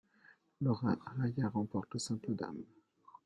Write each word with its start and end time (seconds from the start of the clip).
Laura 0.61 0.97
Arraya 1.05 1.47
remporte 1.49 1.93
le 1.93 1.99
simple 1.99 2.33
dames. 2.33 2.63